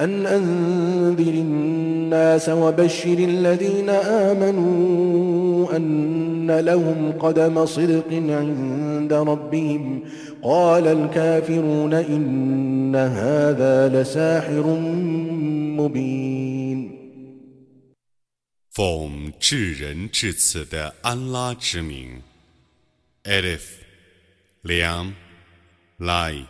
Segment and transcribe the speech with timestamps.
[0.00, 3.90] أن أنذر الناس وبشر الذين
[4.30, 10.02] آمنوا أن لهم قدم صدق عند ربهم
[10.42, 14.64] قال الكافرون إن هذا لساحر
[15.78, 16.96] مبين
[18.76, 22.20] 奉至仁至此的安拉之名，
[23.24, 23.62] Alif、
[24.60, 25.14] 梁、
[25.98, 26.44] Lai，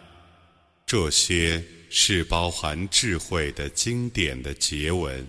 [0.84, 1.62] 这些
[1.94, 5.27] 是包含智慧的经典的结文。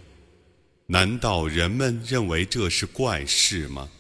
[0.87, 3.91] 难道人们认为这是怪事吗？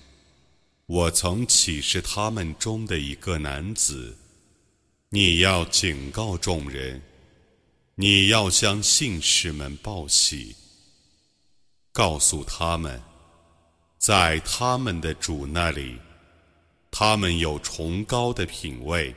[0.86, 4.16] 我曾启示他们中的一个男子，
[5.08, 7.02] 你要警告众人，
[7.96, 10.54] 你要向信士们报喜。
[11.92, 13.02] 告诉他们，
[13.98, 15.98] 在他们的主那里，
[16.90, 19.14] 他们有崇高的品位。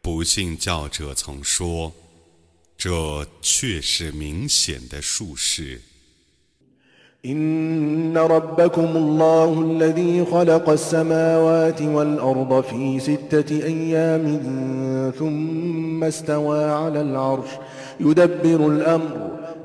[0.00, 1.92] 不信教者曾说，
[2.77, 5.81] 这却是明显的术士。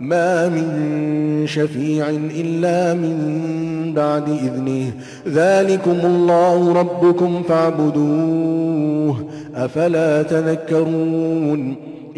[0.00, 4.92] ما من شفيع إلا من بعد إذنه
[5.28, 11.76] ذلكم الله ربكم فاعبدوه أفلا تذكرون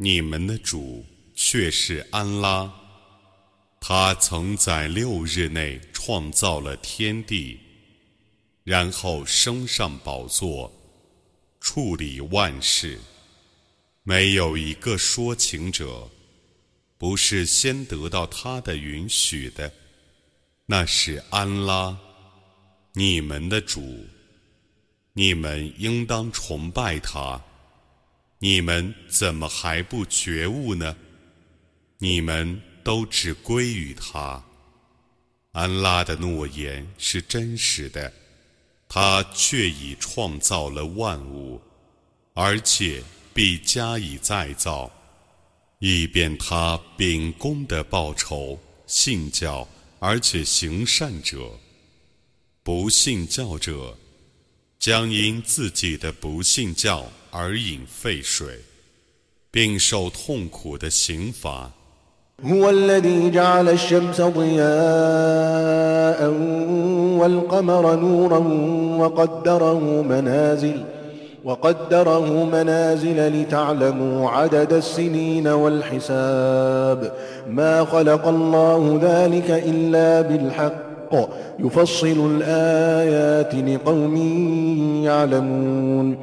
[0.00, 1.04] 你们的主
[1.34, 2.72] 却是安拉，
[3.80, 7.58] 他曾在六日内创造了天地，
[8.62, 10.72] 然后升上宝座，
[11.60, 12.96] 处理万事，
[14.04, 16.08] 没有一个说情者。
[16.96, 19.72] 不是先得到他的允许的，
[20.66, 21.98] 那是安拉，
[22.92, 24.06] 你们的主，
[25.12, 27.40] 你们应当崇拜他。
[28.40, 30.96] 你们怎么还不觉悟呢？
[31.98, 34.44] 你们都只归于他。
[35.52, 38.12] 安拉的诺言是真实的，
[38.88, 41.60] 他却已创造了万物，
[42.34, 43.02] 而且
[43.34, 44.92] 必加以再造。
[45.80, 51.58] 以便他秉公的报仇信教而且行善者，
[52.62, 53.96] 不信教者
[54.78, 58.59] 将因自己的不信教而饮沸水，
[59.51, 61.71] 并受痛苦的刑罚。
[71.45, 77.13] وقدره منازل لتعلموا عدد السنين والحساب
[77.49, 81.13] ما خلق الله ذلك إلا بالحق
[81.59, 84.15] يفصل الآيات لقوم
[85.03, 86.17] يعلمون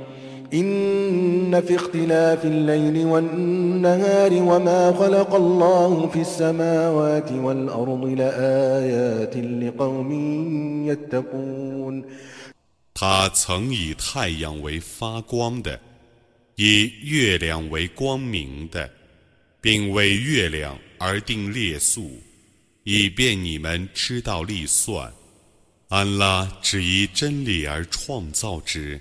[0.54, 10.10] إن في اختلاف الليل والنهار وما خلق الله في السماوات والأرض لآيات لقوم
[10.88, 12.04] يتقون
[12.92, 15.80] 他曾以太阳为发光的，
[16.56, 18.91] 以月亮为光明的，
[19.60, 22.10] 并为月亮而定列数，
[22.84, 25.10] 以便你们知道历算。
[25.88, 29.00] 安拉只以真理而创造之，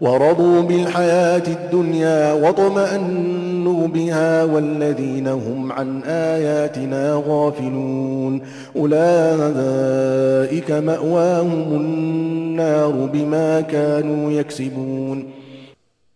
[0.00, 8.40] ورضوا بالحياة الدنيا واطمأنوا بها والذين هم عن آياتنا غافلون
[8.76, 15.32] أولئك مأواهم النار بما كانوا يكسبون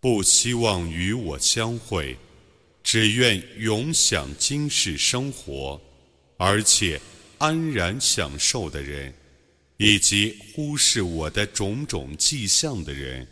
[0.01, 2.15] 不希望与我相会，
[2.83, 5.79] 只愿永享今世生活，
[6.37, 6.99] 而且
[7.37, 9.13] 安然享受的人，
[9.77, 13.27] 以及忽视我的种种迹象的人。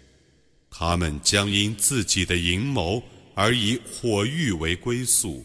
[0.69, 3.03] 他们将因自己的阴谋
[3.35, 5.43] 而以火狱为归宿。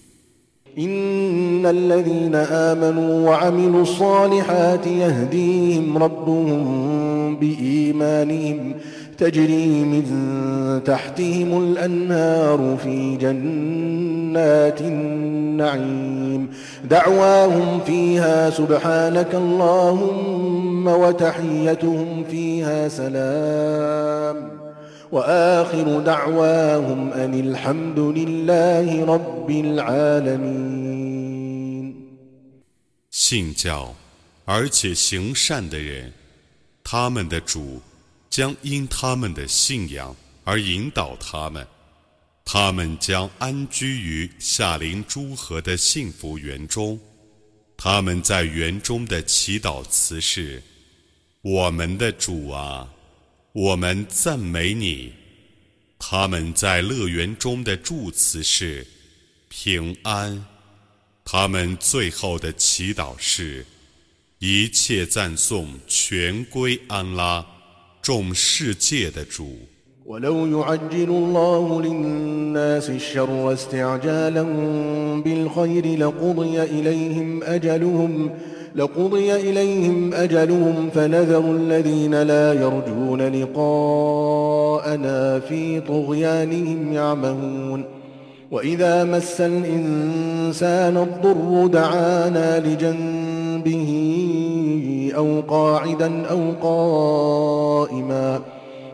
[0.79, 8.75] إن الذين آمنوا وعملوا الصالحات يهديهم ربهم بإيمانهم
[9.19, 10.05] تجري من
[10.85, 16.49] تحتهم الأنهار في جنات النعيم
[16.91, 24.62] دعواهم فيها سبحانك اللهم وتحيتهم فيها سلام
[33.12, 33.96] 信教
[34.44, 36.12] 而且行善的人，
[36.84, 37.80] 他们的主
[38.28, 41.68] 将因他们的信仰而引导他们，
[42.44, 47.00] 他们将安居于夏林诸河的幸福园中。
[47.78, 50.60] 他们在园中的祈祷词是
[51.44, 52.92] ：“我们的主啊。”
[53.53, 55.13] 我们赞美你。
[55.99, 58.87] 他们在乐园中的祝词是
[59.49, 60.45] 平安。
[61.25, 63.67] 他们最后的祈祷是：
[64.39, 67.45] 一切赞颂全归安拉，
[68.01, 69.59] 众世界的主。
[75.97, 78.31] لقضي إليهم أجلهم
[80.90, 87.86] فنذر الذين لا يرجون لقاءنا في طغيانهم يعمهون.
[88.52, 93.92] وإذا مس الإنسان الضر دعانا لجنبه
[95.16, 98.40] أو قاعدا أو قائما.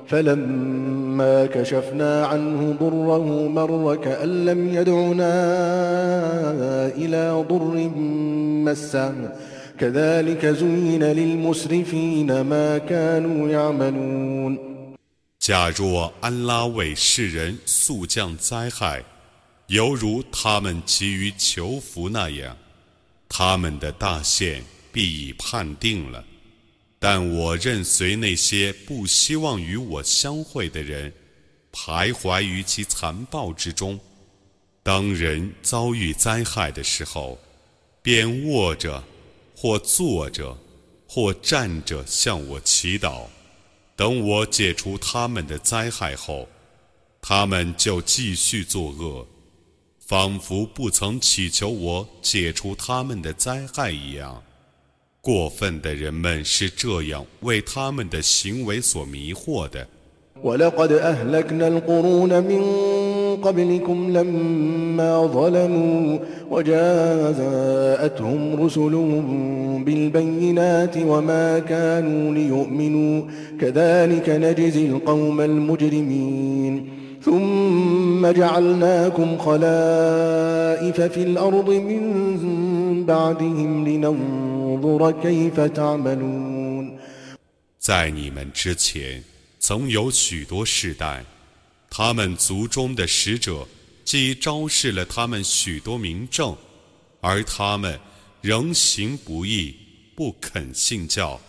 [0.07, 5.33] فلما كشفنا عنه ضره مر كأن لم يدعنا
[6.87, 7.89] إلى ضر
[8.65, 9.13] مسه.
[15.39, 19.01] 假若安拉为世人速降灾害，
[19.67, 22.57] 犹如他们急于求福那样，
[23.29, 24.61] 他们的大限
[24.91, 26.25] 必已判定了。
[26.99, 31.13] 但我任随那些不希望与我相会的人，
[31.71, 33.97] 徘徊于其残暴之中。
[34.83, 37.39] 当人遭遇灾害的时候，
[38.01, 39.01] 便卧着。
[39.61, 40.57] 或坐着，
[41.05, 43.23] 或站着向我祈祷，
[43.93, 46.47] 等我解除他们的灾害后，
[47.21, 49.27] 他们就继续作恶，
[49.99, 54.41] 仿佛不曾祈求我解除他们的灾害一样。
[55.19, 59.85] 过分的人们是这样为他们的行为所迷惑的。
[63.42, 66.18] قبلكم لما ظلموا
[66.50, 73.22] وجاءتهم رسلهم بالبينات وما كانوا ليؤمنوا
[73.60, 76.88] كذلك نجزي القوم المجرمين
[77.24, 82.02] ثم جعلناكم خلائف في الأرض من
[83.06, 86.94] بعدهم لننظر كيف تعملون
[87.78, 89.22] 在你们之前，
[89.60, 91.24] 曾有许多世代
[91.89, 93.67] 他们族中的使者
[94.05, 96.55] 既昭示了他们许多明证，
[97.19, 97.99] 而他们
[98.41, 99.75] 仍行不义，
[100.15, 101.39] 不肯信教，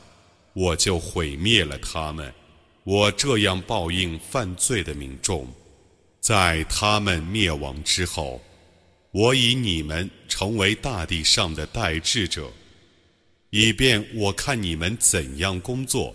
[0.53, 2.33] 我就毁灭了他们。
[2.85, 5.47] 我这样报应犯罪的民众，
[6.21, 8.43] 在他们灭亡之后，
[9.12, 12.50] 我以你们成为大地上的代志者，
[13.50, 16.15] 以便我看你们怎样工作。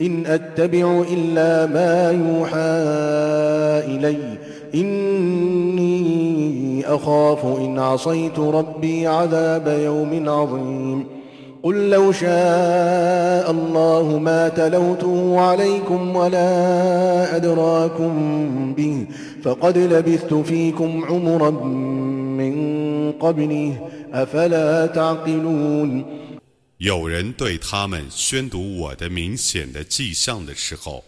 [0.00, 2.58] إن أتبع إلا ما يوحى
[3.96, 4.18] إلي.
[4.74, 6.16] إني
[6.86, 11.04] أخاف إن عصيت ربي عذاب يوم عظيم.
[11.62, 18.14] قل لو شاء الله ما تلوته عليكم ولا أدراكم
[18.76, 19.06] به
[19.42, 21.50] فقد لبثت فيكم عمرا
[22.40, 22.56] من
[23.20, 23.72] قبله
[24.14, 26.04] أفلا تعقلون؟
[26.78, 31.02] 有人对他们宣读我的明显的迹象的时候，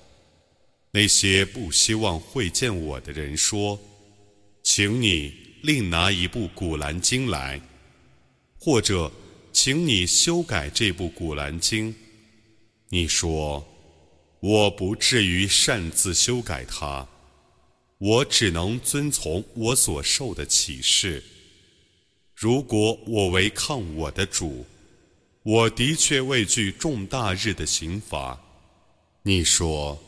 [0.91, 3.79] 那些不希望会见我的人说
[4.65, 7.61] ：“请你另拿一部《古兰经》来，
[8.59, 9.13] 或者
[9.53, 11.93] 请你修改这部《古兰经》。”
[12.89, 13.69] 你说
[14.41, 17.07] ：“我不至于擅自修改它，
[17.99, 21.23] 我只能遵从我所受的启示。
[22.35, 24.65] 如果我违抗我的主，
[25.43, 28.39] 我的确畏惧重大日的刑罚。”
[29.23, 29.99] 你说：“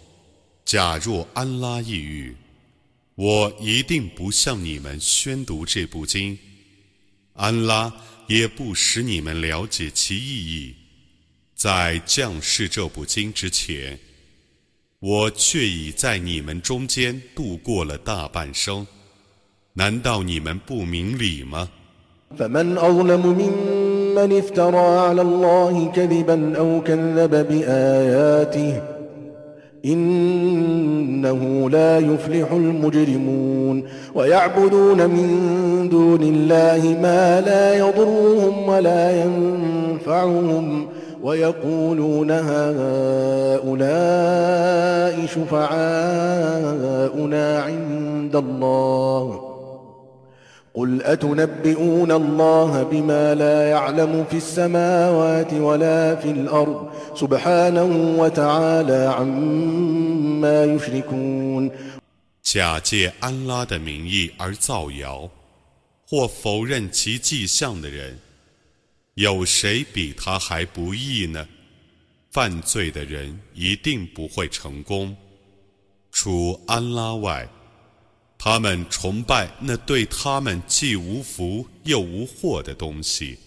[0.65, 2.35] 假若安拉抑郁，
[3.15, 6.39] 我一定不向你们宣读这部经。
[7.35, 7.93] 安拉
[8.27, 10.75] 也不使你们了解其意义。”
[11.55, 13.99] 在降世这部经之前，
[14.99, 18.87] 我却已在你们中间度过了大半生。
[19.75, 21.71] 难道你们不明理吗
[24.11, 28.81] ممن افترى على الله كذبا أو كذب بآياته
[29.85, 33.83] إنه لا يفلح المجرمون
[34.14, 40.87] ويعبدون من دون الله ما لا يضرهم ولا ينفعهم
[41.23, 43.67] ويقولون هؤلاء
[45.26, 46.81] شفعاؤنا
[47.62, 49.50] عند الله
[50.74, 61.72] قل أتنبئون الله بما لا يعلم في السماوات ولا في الأرض سبحانه وتعالى عما يشركون
[62.44, 65.30] 假借安拉的名义而造谣，
[66.08, 68.20] 或否认其迹象的人，
[69.14, 71.48] 有谁比他还不义呢？
[72.32, 75.16] 犯罪的人一定不会成功。
[76.12, 77.48] 除安拉外，
[78.43, 83.39] 他们崇拜那对他们既无福又无祸的东西。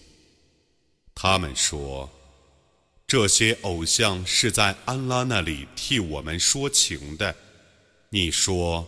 [1.16, 2.08] 他们说，
[3.04, 7.34] 这些偶像是在安拉那里替我们说情的。
[8.10, 8.86] 你说，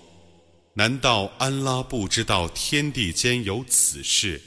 [0.74, 4.40] 难道安拉不知道天地间有此事？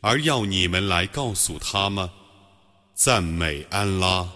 [0.00, 2.10] 而要你们来告诉他吗？
[2.94, 4.32] 赞美安拉，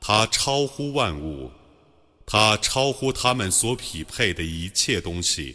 [0.00, 1.52] 他超乎万物，
[2.26, 5.54] 他超乎他们所匹配的一切东西。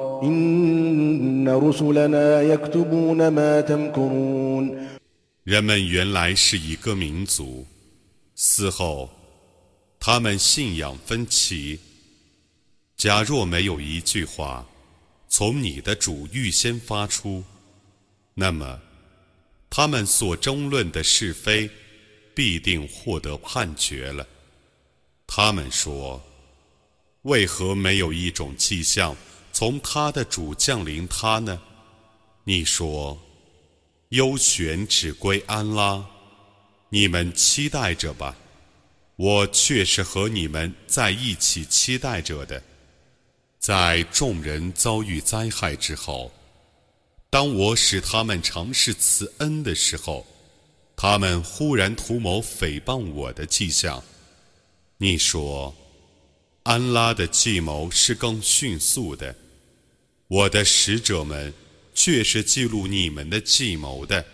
[5.43, 7.65] 人们原来是一个民族，
[8.35, 9.09] 死后，
[9.99, 11.79] 他们信仰分歧。
[12.95, 14.63] 假若没有一句话
[15.27, 17.43] 从你的主预先发出，
[18.35, 18.79] 那么，
[19.71, 21.67] 他们所争论的是非，
[22.35, 24.27] 必定获得判决了。
[25.25, 26.21] 他们说
[27.23, 29.17] ：“为何没有一种迹象？”
[29.61, 31.61] 从他的主降临他呢？”
[32.45, 33.15] 你说
[34.09, 36.03] ：“优选只归安拉，
[36.89, 38.35] 你们期待着吧，
[39.17, 42.59] 我却是和你们在一起期待着的。”
[43.61, 46.31] 在众人遭遇灾害之后，
[47.29, 50.25] 当我使他们尝试慈恩的时候，
[50.95, 54.03] 他们忽然图谋诽谤我的迹象。
[54.97, 55.75] 你说，
[56.63, 59.35] 安拉的计谋是更迅速的，
[60.30, 61.52] 我的使者们
[61.94, 64.24] 却是记录你们的计谋的。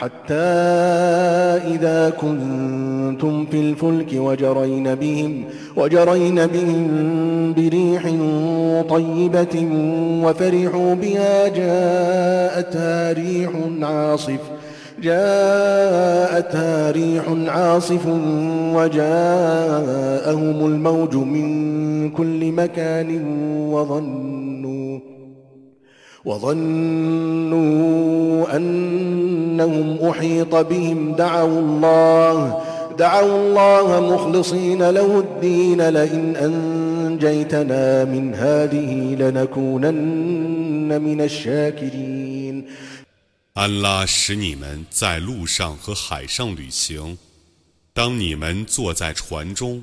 [0.00, 0.34] حتى
[1.74, 5.44] إذا كنتم في الفلك وجرين بهم
[5.76, 8.02] وجرين بهم بريح
[8.88, 9.68] طيبة
[10.24, 13.50] وفرحوا بها جاءتها ريح
[13.82, 14.40] عاصف
[15.05, 18.05] جاءتها ريح عاصف
[18.75, 23.09] وجاءهم الموج من كل مكان
[23.71, 24.99] وظنوا
[26.25, 27.75] وظنوا
[28.57, 31.15] أنهم أحيط بهم.
[31.17, 32.61] دعوا الله
[32.97, 35.89] دعوا الله مخلصين له الدين.
[35.89, 42.65] لئن أنجيتنا من هذه لنكونن من الشاكرين.
[43.55, 47.17] 安拉使你们在路上和海上旅行，
[47.93, 49.81] 当你们坐在船中，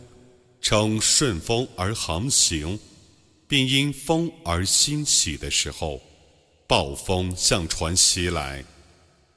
[0.60, 2.78] 乘顺风而航行，
[3.48, 6.02] 并因风而欣喜的时候，
[6.66, 8.62] 暴风向船袭来，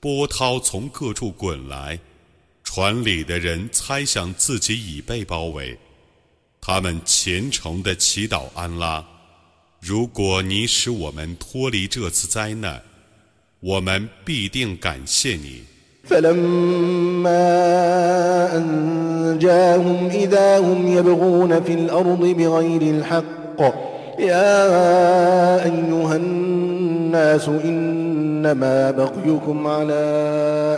[0.02, 1.98] 波涛从各处滚来，
[2.62, 5.80] 船里的人猜想自己已被包围，
[6.60, 9.08] 他们虔诚地祈祷安拉：
[9.80, 12.84] 如果你使我们脱离这次灾难。
[13.65, 15.71] 我们必定感谢你。
[16.05, 17.47] فلما
[18.57, 23.61] أنجاهم إذا هم يبغون في الأرض بغير الحق
[24.19, 30.03] يا أيها الناس إنما بغيكم على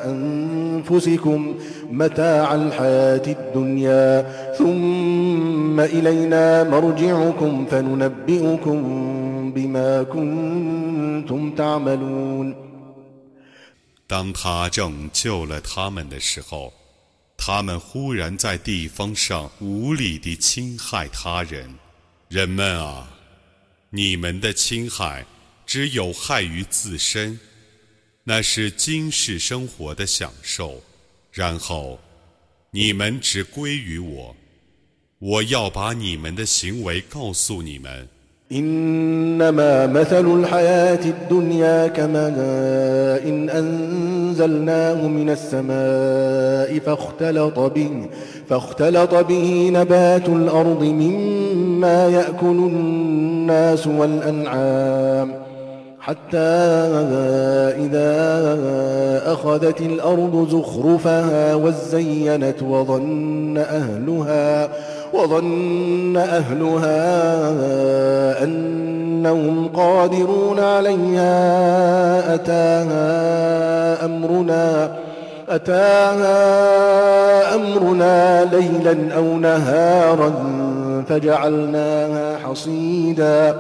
[0.07, 1.55] أنفسكم
[1.93, 4.27] متاع الحياة الدنيا
[4.59, 8.83] ثم إلينا مرجعكم فننبئكم
[9.55, 12.66] بما كنتم تعملون
[14.08, 16.74] 当他拯救了他们的时候，
[17.36, 21.76] 他们忽然在地方上无理地侵害他人。
[22.30, 23.14] 人们啊，
[23.90, 25.26] 你们的侵害
[25.66, 27.38] 只有害于自身，
[28.24, 30.82] 那是今世生活的享受。
[31.32, 32.00] 然后，
[32.72, 34.36] 你们只归于我，
[35.20, 38.08] 我要把你们的行为告诉你们。
[38.52, 42.40] إنما مثل الحياة الدنيا كماء
[43.28, 48.06] إن أنزلناه من السماء فاختلط به
[48.50, 55.48] فاختلط به نبات الأرض مما يأكل الناس والأنعام.
[56.00, 56.38] حتى
[57.78, 58.12] إذا
[59.34, 64.70] أخذت الأرض زخرفها وزينت وظن أهلها
[65.18, 66.94] وظن أهلها
[68.44, 72.36] أنهم قادرون عليها.
[72.36, 74.92] أتاها أمرنا
[75.50, 76.36] أتاها
[77.56, 80.34] أمرنا ليلا أو نهارا
[81.10, 83.56] فجعلناها حصيدا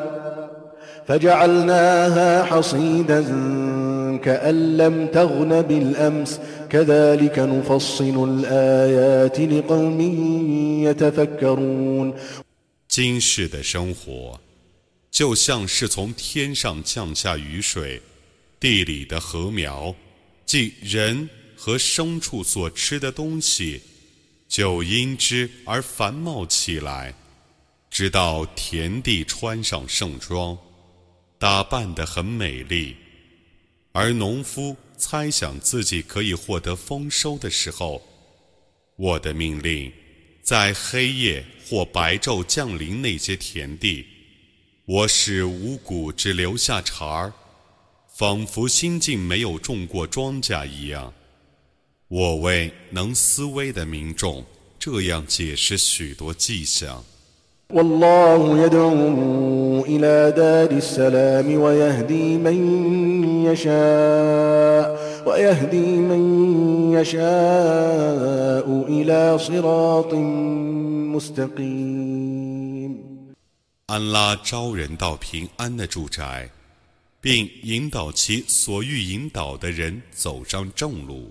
[1.07, 3.25] فجعلناها حصيدا
[4.23, 6.39] كأن لم تغن بالأمس.
[12.89, 14.39] 今世的生活，
[15.09, 18.01] 就像是从天上降下雨水，
[18.59, 19.95] 地里的禾苗，
[20.45, 23.81] 即人和牲畜所吃的东西，
[24.49, 27.13] 就因之而繁茂起来，
[27.89, 30.57] 直到田地穿上盛装，
[31.39, 32.95] 打扮得很美丽，
[33.93, 34.75] 而农夫。
[34.97, 38.01] 猜想自己可以获得丰收的时候，
[38.95, 39.91] 我的命令
[40.41, 44.05] 在黑夜或白昼降临那些田地，
[44.85, 47.33] 我使五谷只留下茬儿，
[48.15, 51.13] 仿佛心境没有种过庄稼一样。
[52.07, 54.45] 我为能思维的民众
[54.79, 57.05] 这样解释许多迹象。
[57.72, 62.56] والله يدعو إلى دار السلام ويهدي من
[63.44, 66.22] يشاء ويهدي من
[66.92, 70.14] يشاء إلى صراط
[71.14, 72.92] مستقيم
[73.86, 76.50] 安拉招人到平安的住宅，
[77.20, 81.30] 并引导其所欲引导的人走上正路。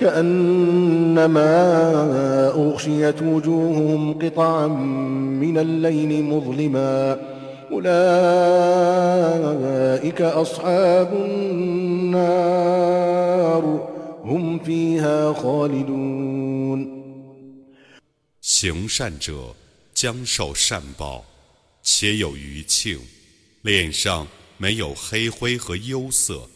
[0.00, 1.48] كأنما
[2.48, 7.20] أغشيت وجوههم قطعا من الليل مظلما
[7.72, 7.92] أولئك
[10.22, 11.12] أصحاب
[11.86, 12.36] النار
[14.24, 16.96] هم فيها خالدون
[18.42, 19.54] 行善者
[19.92, 21.24] 将受善报，
[21.82, 23.00] 且有余庆，
[23.62, 26.48] 脸上没有黑灰和忧色。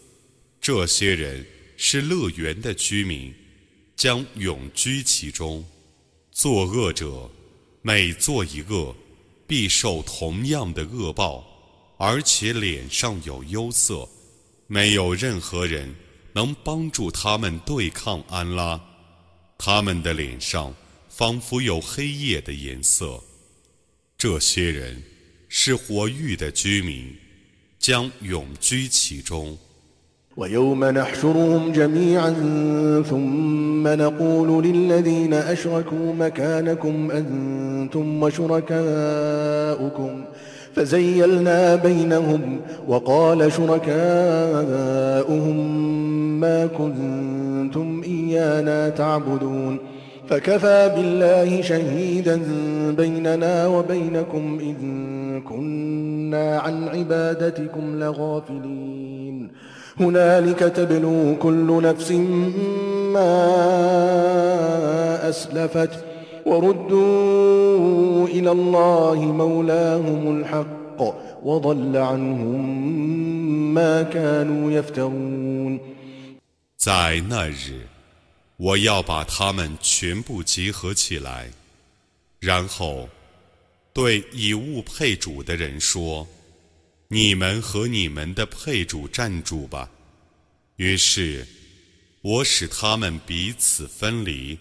[0.61, 1.45] 这些人
[1.78, 3.34] 是乐园的居民，
[3.96, 5.66] 将永居其中。
[6.32, 7.30] 作恶者
[7.82, 8.96] 每做一恶，
[9.48, 11.46] 必受同样的恶报，
[11.98, 14.08] 而且脸上有忧色。
[14.68, 15.94] 没有任何人
[16.34, 18.82] 能帮助他们对抗安拉。
[19.58, 20.76] 他们的脸上
[21.08, 23.24] 仿佛有黑夜的颜色。
[24.18, 25.02] 这些人
[25.48, 27.16] 是火域的居民，
[27.80, 29.58] 将永居其中。
[30.38, 32.36] ويوم نحشرهم جميعا
[33.10, 40.24] ثم نقول للذين أشركوا مكانكم أنتم وشركاؤكم.
[40.76, 45.58] فزيلنا بينهم وقال شركاؤهم
[46.40, 49.78] ما كنتم إيانا تعبدون.
[50.28, 52.42] فكفى بالله شهيدا
[52.98, 59.05] بيننا وبينكم إن كنا عن عبادتكم لغافلين.
[60.01, 62.11] هنالك تبلو كل نفس
[63.15, 63.37] ما
[65.29, 66.05] أسلفت
[66.47, 71.01] وردوا إلى الله مولاهم الحق
[71.45, 72.61] وضل عنهم
[73.75, 75.81] ما كانوا يفترون
[76.77, 77.87] 在那日，
[78.57, 81.51] 我要把他们全部集合起来，
[82.41, 83.09] 然后
[83.93, 86.27] 对以物配主的人说。
[87.08, 89.92] 你们和你们的配主站住吧。
[90.78, 91.48] 于是，
[92.22, 94.58] 我使他们彼此分离。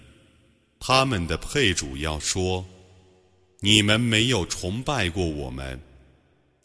[0.78, 2.66] 他们的配主要说
[3.60, 5.80] ：“你们没有崇拜过我们，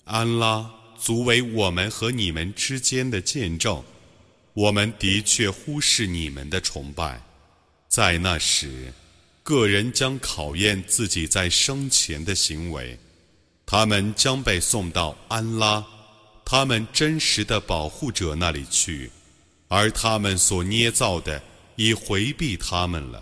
[0.04, 3.82] 安拉足为我们和你们之间的见证。
[4.54, 7.24] 我们的确忽视你们的崇拜。
[7.88, 8.94] 在那时，
[9.42, 13.00] 个人将考验自己在生前的行为。”
[13.72, 15.86] 他们将被送到安拉，
[16.44, 19.12] 他们真实的保护者那里去，
[19.68, 21.40] 而他们所捏造的
[21.76, 23.22] 已回避他们了。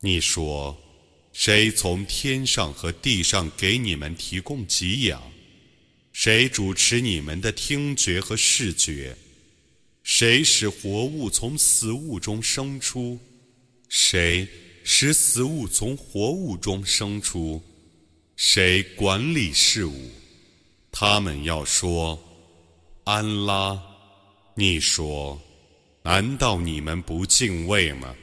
[0.00, 0.76] 你说，
[1.32, 5.22] 谁从天上和地上给你们提供给养？
[6.12, 9.14] 谁主持你们的听觉和视觉？
[10.02, 13.20] 谁使活物从死物中生出？
[13.88, 14.48] 谁
[14.90, 17.62] 使死物从活物中生出？
[18.36, 20.10] 谁管理事物？
[20.90, 22.18] 他们要说
[23.04, 23.78] ：“安拉，
[24.54, 25.38] 你说，
[26.02, 28.16] 难道你们不敬畏吗？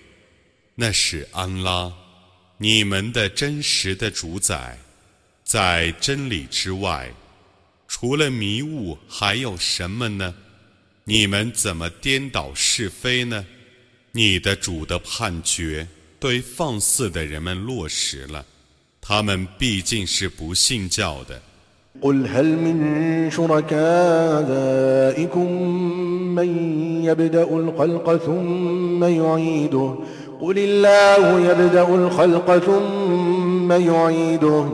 [0.74, 1.94] 那是安拉，
[2.58, 4.76] 你们的真实的主宰。
[5.44, 7.14] 在真理之外，
[7.88, 10.34] 除了迷雾，还有什么呢？
[11.04, 13.46] 你们怎么颠倒是非呢？
[14.14, 15.88] 你的主的判决
[16.19, 18.45] 对放肆的人们落实了。”
[19.01, 21.41] 他们毕竟是不信教的。
[22.01, 24.43] قل هل من شركائكم
[26.35, 26.49] من
[27.05, 29.95] يبدأ الخلق ثم يعيده
[30.41, 34.65] قل الله يبدأ الخلق ثم يعيده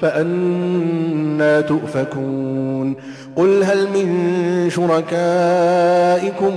[0.00, 2.96] فأنا تؤفكون
[3.35, 6.53] قل هل من شركائكم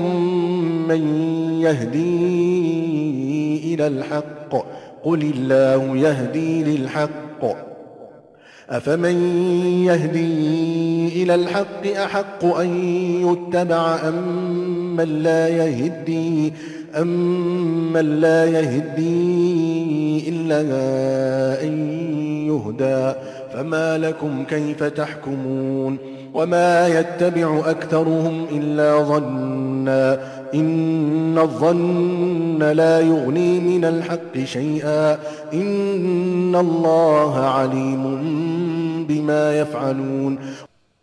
[0.89, 2.55] من يهدي
[3.75, 4.55] إلى الحق؟
[5.05, 7.69] قل الله يهدي للحق.
[8.71, 9.17] أفمن
[9.85, 12.69] يهدي إلى الحق أحق أن
[13.23, 16.53] يتبع أم من لا يهدي؟
[17.01, 20.61] أم من لا يهدي إلا
[21.63, 21.91] أن
[22.47, 23.19] يهدى؟
[23.53, 30.20] فما لكم كيف تحكمون؟ وما يتبع أكثرهم إلا ظنّا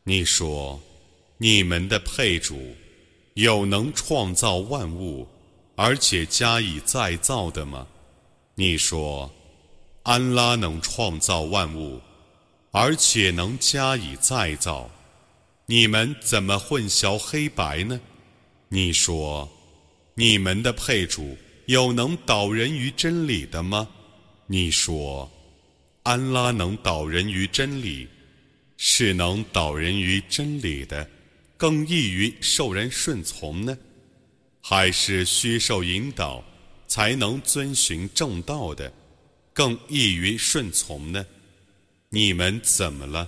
[0.04, 0.80] 你说，
[1.38, 2.56] 你们的配主
[3.34, 5.26] 有能创造万物，
[5.74, 7.88] 而且加以再造的吗？
[8.54, 9.28] 你说，
[10.04, 11.98] 安拉能创造万物，
[12.70, 14.88] 而且能加以再造，
[15.67, 17.99] 你们怎么混淆黑白呢？
[18.69, 19.49] 你说，
[20.13, 23.89] 你们的配主有能导人于真理的吗？
[24.45, 25.31] 你说，
[26.03, 28.07] 安拉能导人于真理，
[28.77, 31.09] 是能导人于真理的，
[31.57, 33.75] 更易于受人顺从呢？
[34.61, 36.43] 还是需受引导
[36.87, 38.93] 才能遵循正道的，
[39.51, 41.25] 更易于顺从呢？
[42.09, 43.27] 你们怎么了？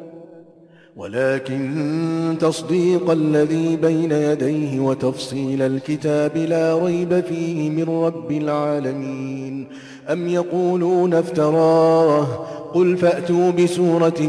[0.97, 9.67] ولكن تصديق الذي بين يديه وتفصيل الكتاب لا ريب فيه من رب العالمين.
[10.09, 12.25] أم يقولون افتراه؟
[12.73, 14.21] قل فأتوا بسورة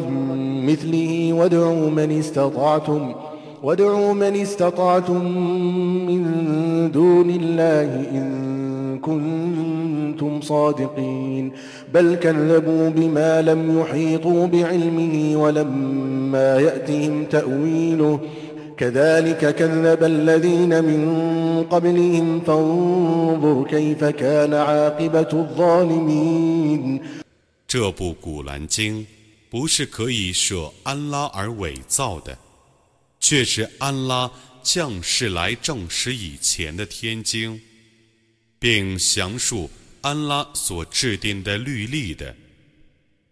[0.66, 3.14] مثله وادعوا من استطعتم
[3.62, 5.24] وادعوا من استطعتم
[6.06, 6.22] من
[6.90, 8.61] دون الله إن
[9.01, 11.51] كنتم صادقين
[11.93, 18.19] بل كذبوا بما لم يحيطوا بعلمه ولما يأتهم تأويله
[18.77, 21.01] كذلك كذب الذين من
[21.69, 27.01] قبلهم فانظر كيف كان عاقبة الظالمين
[27.67, 29.05] 这部古兰经
[29.49, 32.37] 不是可以舍安拉而伪造的，
[33.19, 34.31] 却是安拉
[34.61, 37.59] 降世来证实以前的天经。
[38.62, 39.68] 并详述
[40.02, 42.32] 安拉所制定的律例的，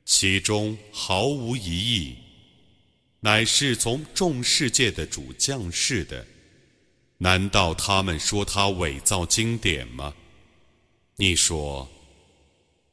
[0.04, 2.16] 其中毫无疑义，
[3.20, 6.26] 乃是从众世界的主降世的。
[7.18, 10.12] 难道他们说他伪造经典吗？
[11.14, 11.88] 你说，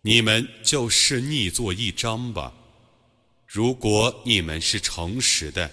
[0.04, 2.54] 你们就是逆作一章吧。
[3.48, 5.72] 如果你们是诚实的，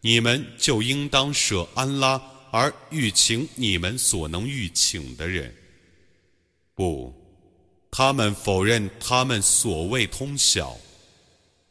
[0.00, 5.54] 你们就应当舍安拉而欲请你们所能欲请的人。
[6.80, 7.14] 不，
[7.90, 10.78] 他们否认他们所谓通晓，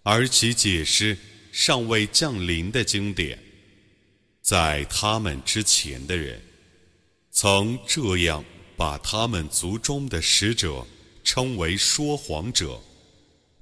[0.04, 1.18] 而其解释
[1.52, 3.40] 尚未降临的经典，
[4.40, 6.40] 在他们之前的人，
[7.32, 8.46] 曾这样
[8.78, 10.86] 把他们族中的使者
[11.24, 12.80] 称为说谎者。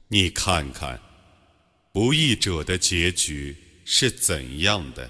[0.09, 0.99] 你看看，
[1.93, 3.55] 不义者的结局
[3.85, 5.09] 是怎样的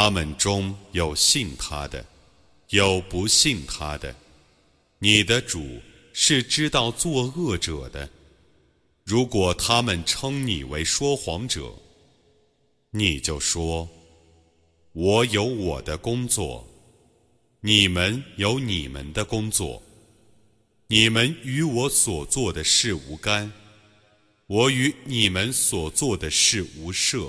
[0.00, 2.06] 他们中有信他的，
[2.68, 4.14] 有不信他的。
[5.00, 5.80] 你的主
[6.12, 8.08] 是知道作恶者的。
[9.02, 11.74] 如果他们称你为说谎者，
[12.92, 13.88] 你就说
[14.94, 16.64] ：“我有我的工作，
[17.60, 19.82] 你们有你们的工作。
[20.86, 23.50] 你们与我所做的事无干，
[24.46, 27.28] 我与你们所做的事无涉。”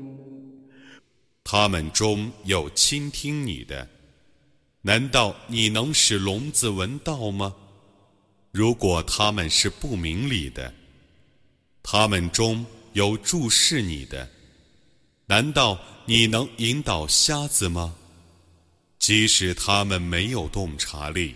[1.53, 3.85] 他们中有倾听你的，
[4.83, 7.53] 难道你能使聋子闻道吗？
[8.53, 10.73] 如果他们是不明理的，
[11.83, 14.29] 他们中有注视你的，
[15.25, 17.97] 难道你能引导瞎子吗？
[18.97, 21.35] 即使他们没有洞察力，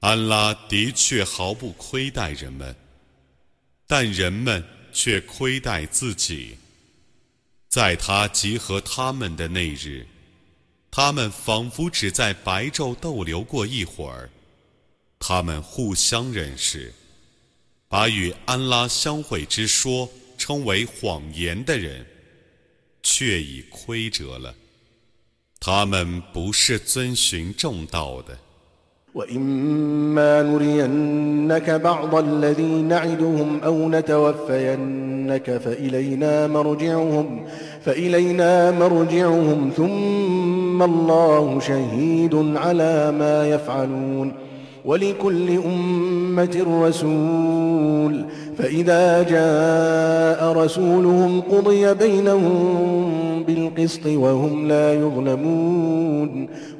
[0.00, 2.74] 安拉的确毫不亏待人们，
[3.86, 6.56] 但人们却亏待自己。
[7.72, 10.06] 在他集合他们的那日，
[10.90, 14.28] 他们仿佛只在白昼逗留过一会儿。
[15.18, 16.92] 他们互相认识，
[17.88, 20.06] 把与安拉相会之说
[20.36, 22.04] 称为谎言的人，
[23.02, 24.54] 却已亏折了。
[25.58, 28.38] 他们不是遵循正道的。
[29.14, 37.40] وإما نرينك بعض الذي نعدهم أو نتوفينك فإلينا مرجعهم
[37.84, 44.32] فإلينا مرجعهم ثم الله شهيد على ما يفعلون.
[44.84, 48.24] ولكل أمة رسول
[48.58, 52.82] فإذا جاء رسولهم قضي بينهم
[53.46, 56.48] بالقسط وهم لا يظلمون.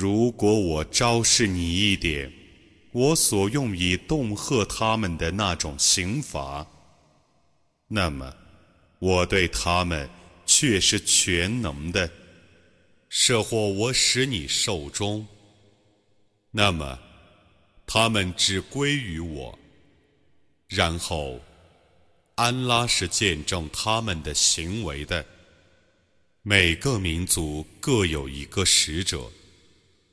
[0.00, 2.32] 如果我昭示你一点，
[2.92, 6.64] 我所用以恫吓他们的那种刑罚，
[7.88, 8.32] 那么
[9.00, 10.08] 我对他们
[10.46, 12.08] 却是全能的。
[13.08, 15.26] 设或我使你受终，
[16.52, 16.96] 那么
[17.84, 19.58] 他们只归于我。
[20.68, 21.40] 然后，
[22.36, 25.26] 安拉是见证他们的行为的。
[26.42, 29.28] 每个民族各有一个使者。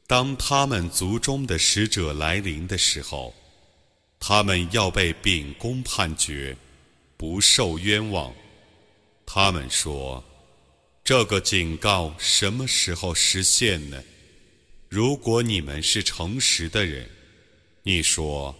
[0.08, 3.34] 当他们族中的使者来临的时候，
[4.20, 6.56] 他们要被秉公判决，
[7.18, 8.34] 不受冤枉。
[9.26, 10.24] 他们说
[11.04, 14.04] ：“这个警告什么时候实现呢？”
[14.88, 17.10] 如果你们是诚实的人，
[17.82, 18.56] 你说：“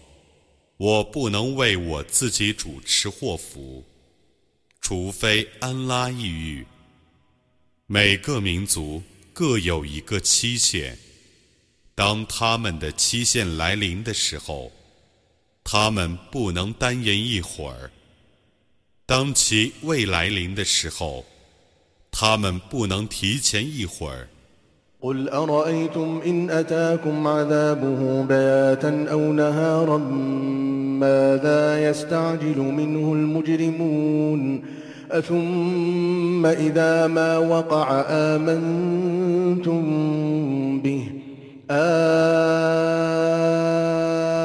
[0.76, 3.84] 我不能为我自己主持祸福，
[4.80, 6.66] 除非安拉抑郁。”
[7.86, 9.00] 每个民族
[9.32, 10.98] 各有一个期限。
[11.96, 14.70] 当他们的期限来临的时候，
[15.64, 17.88] 他们不能单言一会儿；
[19.06, 21.24] 当其未来临的时候，
[22.10, 24.28] 他们不能提前一会儿。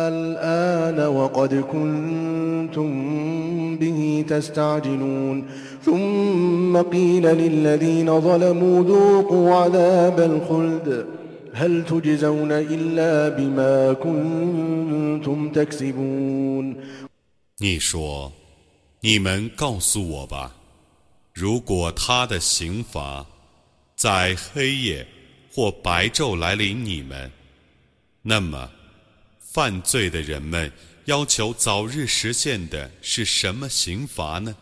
[0.06, 2.90] الآن وقد كنتم
[3.76, 5.44] به تستعجلون
[5.82, 11.06] ثم قيل للذين ظلموا ذوقوا عذاب الخلد
[11.54, 16.76] هل تجزون إلا بما كنتم تكسبون
[17.58, 18.32] 你说，
[19.00, 20.52] 你们告诉我吧，
[21.32, 23.24] 如果他的刑罚
[23.96, 25.06] 在黑夜
[25.53, 27.29] 或白昼来临你们，
[28.21, 28.71] 那么
[29.39, 30.71] 犯罪的人们
[31.05, 34.55] 要求早日实现的是什么刑罚呢？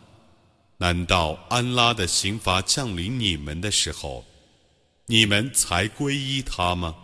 [0.78, 4.24] 难道安拉的刑罚降临你们的时候，
[5.06, 6.96] 你们才皈依他吗？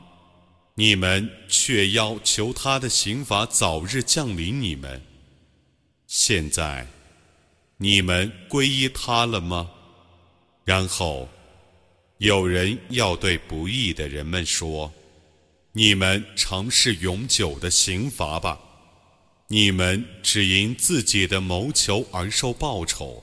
[0.75, 5.01] 你们却要求他的刑罚早日降临你们。
[6.09, 6.87] 现在，
[7.77, 9.70] 你们皈依他了吗？
[10.64, 11.29] 然后。
[12.18, 14.90] 有人要对不义的人们说
[15.72, 18.59] ：“你们尝试永久的刑罚吧，
[19.48, 23.22] 你们只因自己的谋求而受报酬。”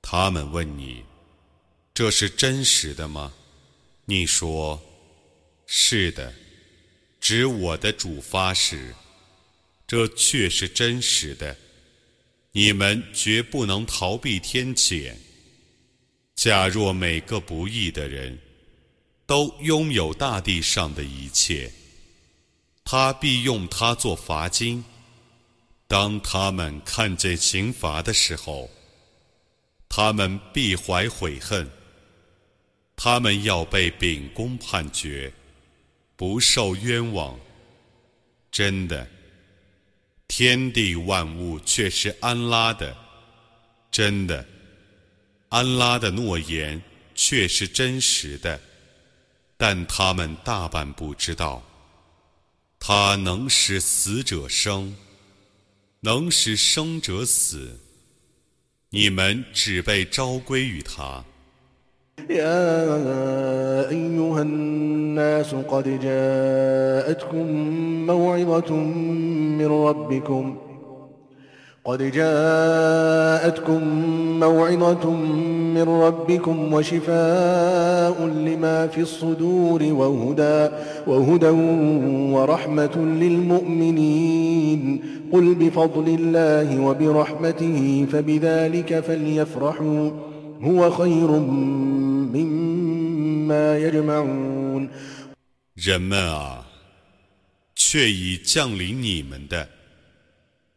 [0.00, 1.02] 他们问你
[1.94, 3.32] ：“这是真实的吗？”
[4.06, 4.80] 你说
[5.66, 6.32] ：“是的。”
[7.20, 8.92] 指我的主发誓，
[9.86, 11.56] 这却是真实的。
[12.50, 15.14] 你们绝不能逃避天谴。
[16.34, 18.36] 假若每个不义的人
[19.24, 21.70] 都拥有大地上的一切，
[22.84, 24.84] 他必用它做罚金。
[25.86, 28.70] 当他们看见刑罚的时候，
[29.88, 31.70] 他们必怀悔恨。
[32.96, 35.32] 他们要被秉公判决，
[36.16, 37.38] 不受冤枉。
[38.50, 39.06] 真的，
[40.28, 42.96] 天地万物却是安拉的。
[43.90, 44.46] 真的，
[45.48, 46.80] 安拉的诺言
[47.14, 48.60] 却是真实的，
[49.56, 51.62] 但他们大半不知道。
[52.81, 54.95] 他能使死者生。
[56.01, 57.79] 能使生者死，
[58.91, 61.25] 你们只被召归于他。
[62.29, 67.45] يا أيها الناس قد جاءتكم
[68.05, 70.57] موعظة من ربكم
[71.85, 73.81] قد جاءتكم
[74.39, 75.11] موعظة
[75.75, 80.69] من ربكم وشفاء لما في الصدور وهدى
[81.07, 81.49] وهدى
[82.35, 84.81] ورحمة للمؤمنين
[85.31, 90.11] قل بفضل الله وبرحمته فبذلك فليفرحوا
[90.61, 91.31] هو خير
[92.35, 94.89] مما يجمعون
[95.75, 96.65] 人们啊，
[97.75, 99.69] 却已降临你们的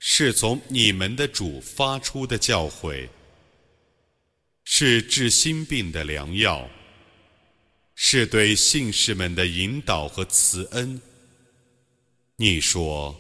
[0.07, 3.09] 是从你们的主发出的教诲，
[4.63, 6.69] 是治心病的良药，
[7.95, 11.01] 是对信士们的引导和慈恩。
[12.35, 13.19] 你说，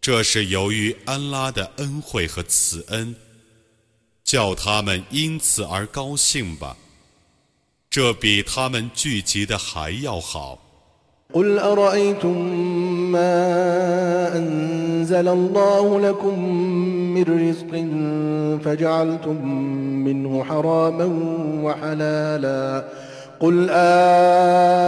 [0.00, 3.14] 这是由于安拉的恩惠和慈恩，
[4.24, 6.76] 叫他们因此而高兴吧？
[7.88, 10.65] 这比他们聚集的还要好。
[11.34, 12.38] قل أرأيتم
[13.12, 16.54] ما أنزل الله لكم
[17.14, 17.84] من رزق
[18.64, 19.48] فجعلتم
[20.04, 21.10] منه حراما
[21.62, 22.84] وحلالا
[23.40, 24.86] قل آه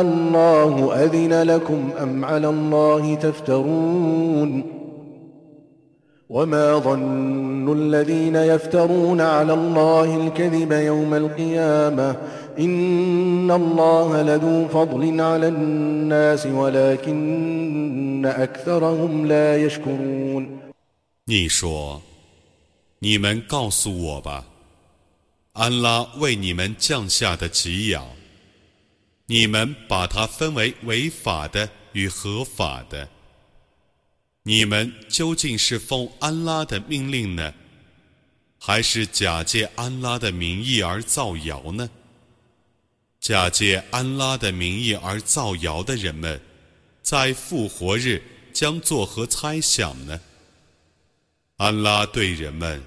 [0.00, 4.77] الله أذن لكم أم على الله تفترون
[6.29, 12.15] وما ظن الذين يفترون على الله الكذب يوم القيامة
[21.25, 22.01] 你说：“
[22.99, 24.45] 你们告诉我吧，
[25.53, 28.05] 安拉为你们降下的给养，
[29.25, 33.07] 你们把它分为违法的与合法的，
[34.48, 37.52] 你们究竟是奉安拉的命令呢，
[38.58, 41.90] 还是假借安拉的名义而造谣呢？”
[43.20, 46.40] 假借安拉的名义而造谣的人们，
[47.02, 48.22] 在复活日
[48.54, 50.18] 将作何猜想呢？
[51.58, 52.82] 安拉对人们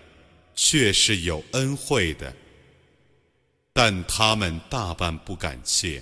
[0.55, 2.36] 确是有恩惠的，
[3.72, 6.01] 但他们大半不感谢。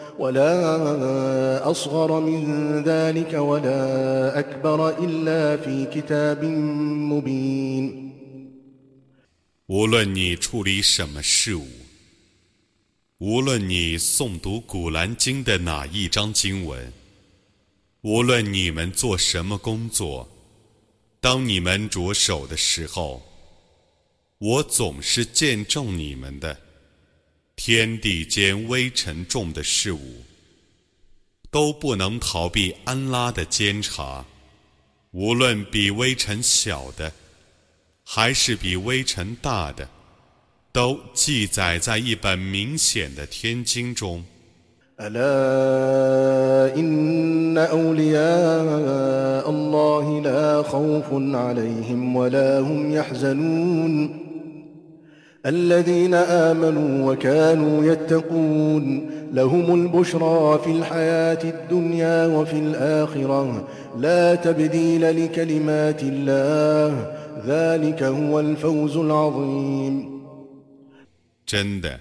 [9.67, 11.65] 无论你处理什么事物，
[13.19, 16.91] 无论你诵读《古兰经》的哪一章经文，
[18.01, 20.27] 无论你们做什么工作，
[21.21, 23.23] 当你们着手的时候，
[24.39, 26.57] 我总是见证你们的。
[27.63, 30.23] 天地间微尘重的事物，
[31.51, 34.25] 都不能逃避安拉的监察。
[35.11, 37.11] 无论比微尘小的，
[38.03, 39.87] 还是比微尘大的，
[40.71, 44.25] 都记载在一本明显的天经中。
[55.46, 63.68] الذين آمنوا وكانوا يتقون لهم البشرى في الحياة الدنيا وفي الآخرة
[63.98, 67.16] لا تبديل لكلمات الله
[67.46, 70.16] ذلك هو الفوز العظيم
[71.46, 72.00] 真的，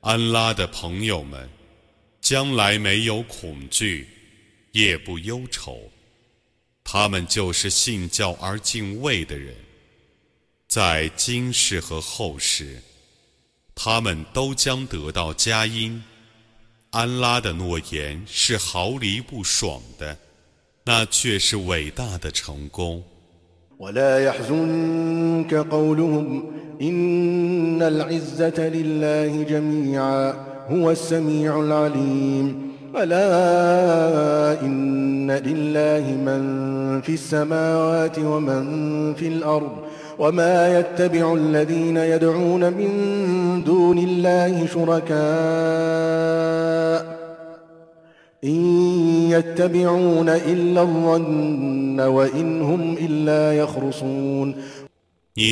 [0.00, 1.46] 安拉的朋友们，
[2.22, 4.06] 将来没有恐惧，
[4.72, 5.76] 也不忧愁，
[6.82, 9.54] 他们就是信教而敬畏的人。
[10.68, 12.82] 在今世和后世，
[13.74, 16.02] 他们都将得到佳音。
[16.90, 20.16] 安拉的诺言是毫厘不爽的，
[20.84, 23.02] 那却是伟大的成功。
[23.78, 30.32] ولا يحزنك قولهم إن العزة لله جميعا
[30.70, 39.72] هو السميع العليم ألا إن لله من في السماوات ومن في الأرض
[40.18, 46.22] وما يتبع الذين يدعون من دون الله شركاء
[48.44, 49.32] 你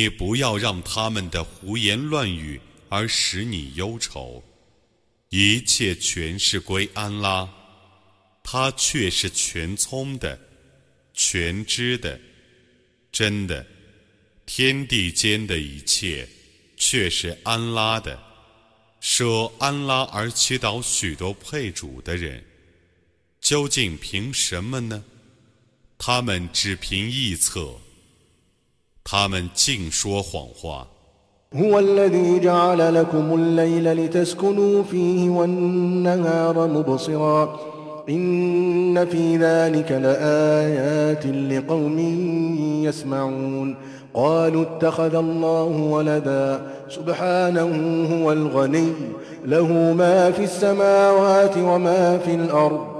[0.09, 2.59] 不要让他们的胡言乱语
[2.89, 4.43] 而使你忧愁，
[5.29, 7.47] 一切全是归安拉，
[8.43, 10.37] 他却是全聪的、
[11.13, 12.19] 全知的。
[13.09, 13.65] 真的，
[14.45, 16.27] 天地间的一切
[16.75, 18.19] 却是安拉的，
[18.99, 22.43] 舍安拉而祈祷许多配主的人。
[23.39, 25.03] 究竟凭什么呢？
[25.97, 27.75] 他们只凭臆测，
[29.03, 30.87] 他们尽说谎话。
[31.53, 37.59] هو الذي جعل لكم الليل لتسكنوا فيه والنهار مبصرا
[38.09, 41.99] إن في ذلك لآيات لقوم
[42.85, 43.75] يسمعون
[44.15, 47.71] قالوا اتخذ الله ولدا سبحانه
[48.11, 48.93] هو الغني
[49.45, 52.91] له ما في السماوات وما في الأرض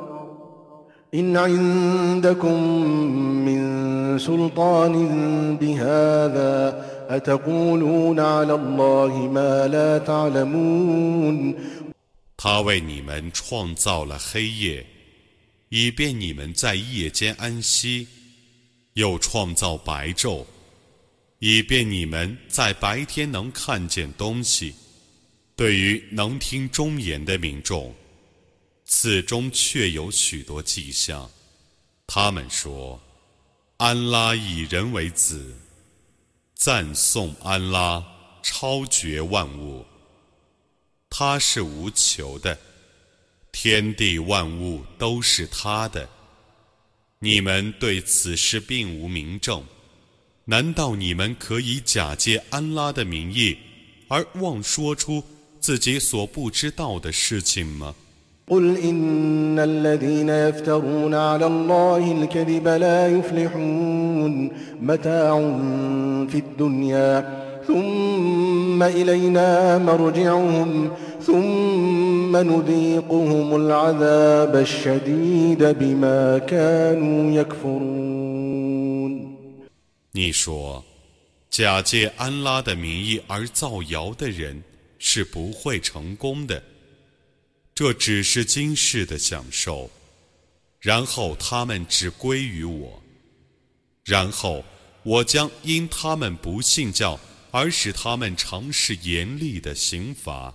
[12.37, 14.85] 他为你们创造了黑夜，
[15.67, 18.07] 以便你们在夜间安息；
[18.93, 20.45] 又创造白昼，
[21.38, 24.74] 以便你们在白天能看见东西。
[25.54, 27.94] 对于能听忠言的民众。
[28.84, 31.28] 此中确有许多迹象。
[32.06, 33.02] 他们说
[33.78, 35.56] ：“安拉以人为子，
[36.54, 38.04] 赞颂安拉
[38.42, 39.84] 超绝万物。
[41.10, 42.56] 他是无求的，
[43.50, 46.08] 天地万物都是他的。
[47.18, 49.66] 你们对此事并无明证，
[50.45, 53.57] 难道你们可以假借安拉的名义
[54.07, 55.23] 而妄说出
[55.59, 57.95] 自己所不知道的事情吗？”
[58.51, 64.49] قل إن الذين يفترون على الله الكذب لا يفلحون
[64.81, 65.39] متاع
[66.27, 70.89] في الدنيا ثم إلينا مرجعهم
[71.21, 78.24] ثم نذيقهم العذاب الشديد بما كانوا يكفرون
[80.16, 80.82] 你说，
[81.50, 84.64] 假借安拉的名义而造谣的人
[84.98, 86.62] 是不会成功的。
[87.74, 89.90] 这只是今世的享受，
[90.80, 93.02] 然后他们只归于我，
[94.04, 94.64] 然后
[95.02, 100.54] 我将因他们不信教而使他们尝试严厉的刑罚。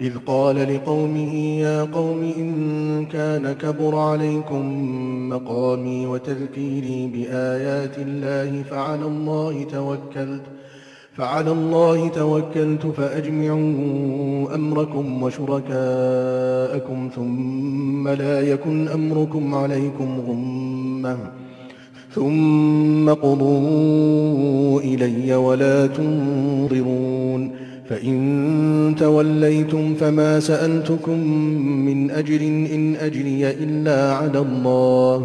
[0.00, 4.64] إذ قال لقومه يا قوم إن كان كبر عليكم
[5.28, 10.42] مقامي وتذكيري بآيات الله فعلى الله توكلت
[11.12, 21.18] فعلى الله توكلت فأجمعوا أمركم وشركاءكم ثم لا يكن أمركم عليكم غمة
[22.14, 27.59] ثم قضوا إلي ولا تنظرون.
[27.89, 31.19] فإن توليتم فما سألتكم
[31.85, 35.21] من أجر إن أجري إلا على الله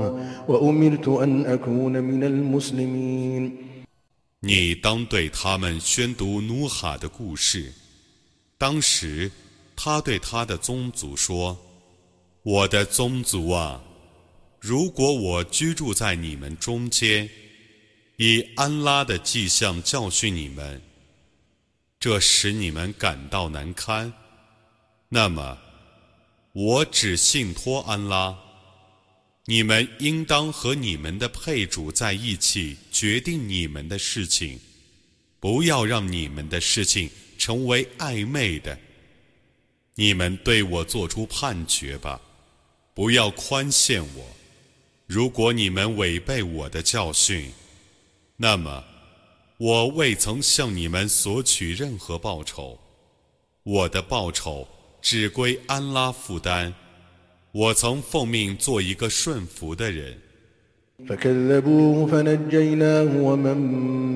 [0.48, 3.52] وأمرت أن أكون من المسلمين
[4.42, 7.72] 你当对他们宣读努哈的故事。
[8.56, 9.30] 当时，
[9.76, 13.82] 他对他的宗族说：“我的宗族啊，
[14.58, 17.28] 如果我居住在你们中间，
[18.16, 20.80] 以安拉的迹象教训你们，
[22.05, 24.13] 这使你们感到难堪，
[25.09, 25.57] 那么，
[26.51, 28.37] 我只信托安拉。”
[29.45, 34.59] 你们应当和你们的配主在一起决定你们的事情，
[35.39, 38.77] 不要让你们的事情成为暧昧的。
[39.95, 42.21] 你们对我做出判决吧，
[42.93, 44.27] 不要宽限我。
[45.07, 47.51] 如果你们违背我的教训，
[48.37, 48.83] 那么
[49.58, 52.78] 我未曾向你们索取任何报酬，
[53.62, 54.66] 我的报酬
[55.02, 56.74] 只归安拉负担。
[57.52, 60.18] 我曾奉命做一个顺服的人。
[61.08, 63.58] فكذبوه فنجيناه ومن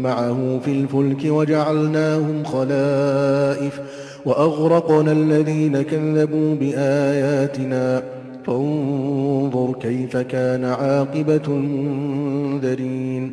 [0.03, 3.81] معه في الفلك وجعلناهم خلائف
[4.25, 8.03] وأغرقنا الذين كذبوا بآياتنا
[8.47, 13.33] فانظر كيف كان عاقبة المنذرين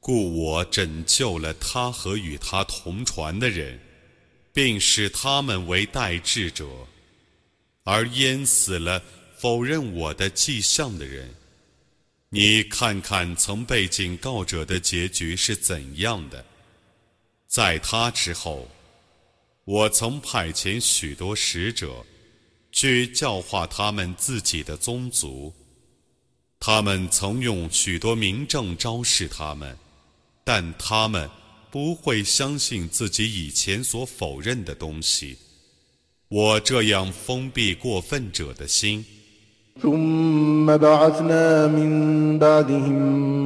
[0.00, 3.78] 故我拯救了他和与他同船的人，
[4.52, 6.66] 并使他们为代志者，
[7.84, 9.02] 而淹死了
[9.36, 11.34] 否认我的迹象的人。
[12.30, 16.44] 你看看曾被警告者的结局是怎样的。
[17.46, 18.68] 在他之后，
[19.64, 22.04] 我曾派遣许多使者，
[22.70, 25.54] 去教化他们自己的宗族。
[26.60, 29.78] 他们曾用许多明证昭示他们，
[30.47, 31.29] 但他们
[31.71, 35.37] 不会相信自己以前所否认的东西。
[36.27, 39.05] 我这样封闭过分者的心。
[39.81, 42.93] ثم بعثنا من بعدهم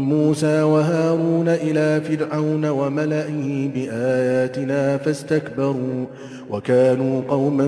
[0.10, 6.06] موسى وهارون إلى فرعون وملئه بآياتنا فاستكبروا
[6.50, 7.68] وكانوا قوما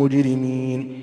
[0.00, 1.02] مجرمين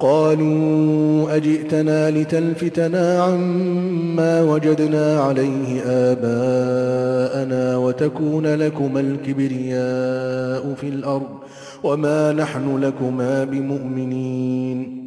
[0.00, 11.40] قالوا أجئتنا لتلفتنا عما وجدنا عليه آباءنا وتكون لكما الكبرياء في الأرض
[11.82, 15.04] وما نحن لكما بمؤمنين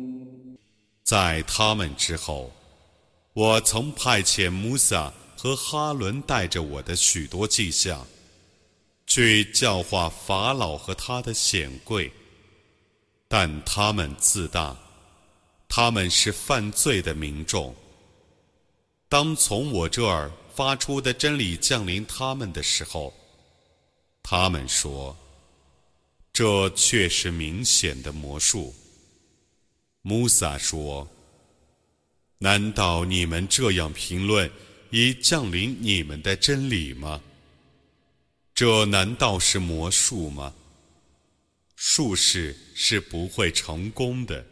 [1.03, 2.51] 在他们之后，
[3.34, 8.07] 我曾派遣穆萨和哈伦带着我的许多迹象，
[9.05, 12.09] 去教化法老和他的显贵。
[13.30, 14.74] 但他们自大，
[15.75, 17.75] 他们是犯罪的民众。
[19.09, 23.14] 当从我这儿发出的真理降临他们的时候，
[24.23, 25.16] 他们说
[26.31, 28.75] ：“这却是明显的魔术。”
[30.03, 31.09] 穆萨说
[32.37, 34.51] ：“难道你们这样评论
[34.91, 37.18] 已降临你们的真理吗？
[38.55, 40.53] 这难道是魔术吗？”
[41.75, 44.45] 术士是不会成功的。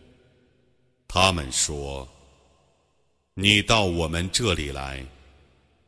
[1.10, 5.06] 他们说：“你到我们这里来，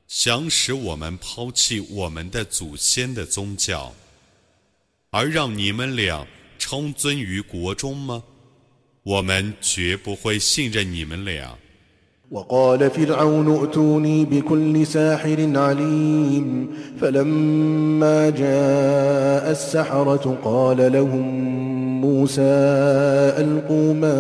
[0.08, 3.94] 想使我们抛弃我们的祖先的宗教，
[5.12, 6.26] 而让你们俩
[6.58, 8.24] 称尊于国中吗？
[9.04, 11.58] 我们绝不会信任你们俩。”
[12.32, 16.68] وقال فرعون ائتوني بكل ساحر عليم
[17.02, 21.26] فلما جاء السحرة قال لهم
[22.02, 22.58] موسى
[23.38, 24.20] ألقوا ما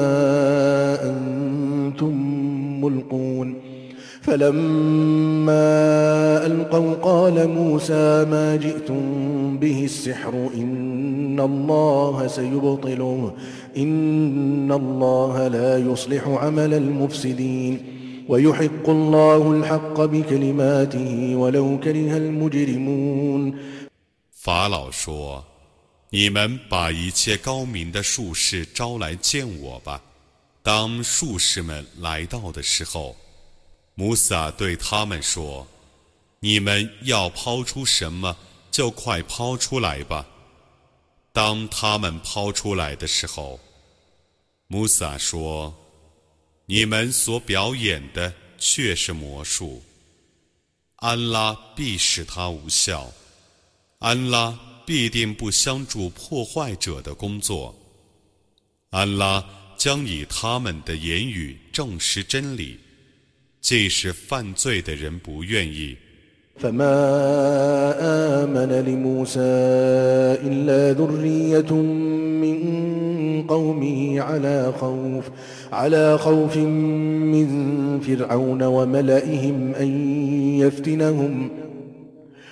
[1.04, 2.16] أنتم
[2.82, 3.56] ملقون
[4.22, 5.66] فلما
[6.46, 9.02] ألقوا قال موسى ما جئتم
[9.58, 13.34] به السحر إن الله سيبطله
[13.78, 17.98] إن الله لا يصلح عمل المفسدين
[24.34, 25.51] 法老说：“
[26.15, 30.03] 你们把一切高明的术士招来见我吧。”
[30.63, 33.17] 当术士们来到的时候，
[33.95, 35.67] 穆萨对他们说
[36.39, 38.37] ：“你们要抛出什么，
[38.71, 40.27] 就快抛出来吧。”
[41.33, 43.59] 当他们抛出来的时候，
[44.67, 45.75] 穆萨说。
[46.67, 49.83] 你们所表演的却是魔术，
[50.97, 53.13] 安拉必使它无效，
[53.99, 57.76] 安拉必定不相助破坏者的工作，
[58.90, 59.44] 安拉
[59.78, 62.80] 将以他们的言语证实真理，
[63.62, 65.98] 即使犯罪的人不愿意。
[66.60, 66.90] فما
[68.42, 69.40] آمن لموسى
[70.42, 71.72] إلا ذرية
[72.42, 72.58] من
[73.48, 75.24] قومه على خوف
[75.72, 79.90] على خوف من فرعون وملئهم أن
[80.60, 81.50] يفتنهم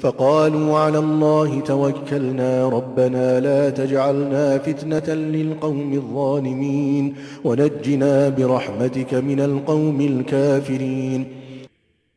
[0.00, 11.26] فقالوا على الله توكلنا ربنا لا تجعلنا فتنة للقوم الظالمين ونجنا برحمتك من القوم الكافرين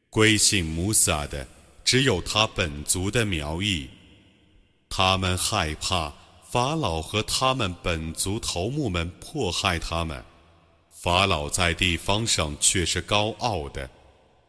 [0.09, 1.45] 归信穆萨的
[1.83, 3.87] 只有他本族的苗裔，
[4.89, 6.13] 他们害怕
[6.49, 10.23] 法老和他们本族头目们迫害他们。
[10.91, 13.89] 法老在地方上却是高傲的，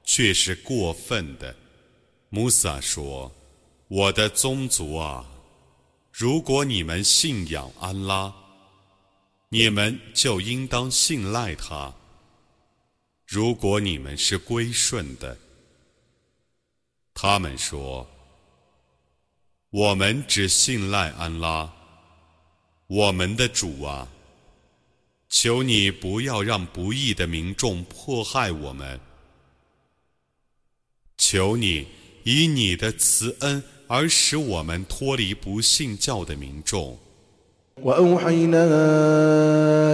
[0.04, 1.52] 却是过分的。
[2.29, 3.31] 穆萨说
[3.89, 5.25] ：“我的宗族啊，
[6.11, 8.33] 如果你们信仰安拉，
[9.49, 11.93] 你们就应当信赖他。
[13.25, 15.37] 如果你们是归顺的，
[17.13, 18.07] 他们说：
[19.71, 21.73] 我们只信赖安拉，
[22.87, 24.07] 我们的主啊。”
[25.31, 28.99] 求你不要让不义的民众迫害我们。
[31.19, 31.87] 求你
[32.28, 36.98] 以你的慈恩而使我们脱离不信教的民众。
[37.82, 38.64] وأوحينا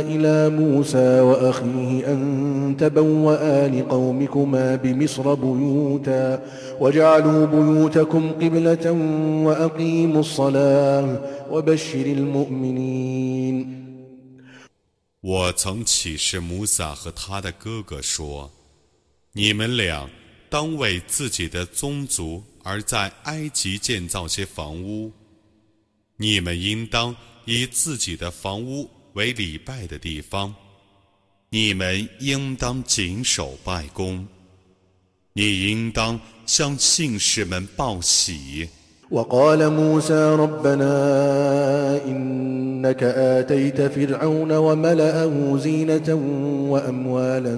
[0.00, 6.42] إلى موسى وأخيه أن تبوأ لقومكما بمصر بيوتا
[6.80, 8.90] وجعلوا بيوتكم قبلة
[9.44, 13.76] وأقيموا الصلاة وبشر المؤمنين
[15.22, 20.08] 我曾启示穆萨和他的哥哥说：“你们俩
[20.55, 25.11] 当为自己的宗族而在埃及建造些房屋。
[26.15, 30.55] 你们应当以自己的房屋为礼拜的地方。
[31.49, 34.25] 你们应当谨守拜功。
[35.33, 38.69] 你应当向信士们报喜。”
[39.11, 40.91] وقال موسى ربنا
[42.07, 46.19] إنك آتيت فرعون وملأه زينة
[46.69, 47.57] وأموالا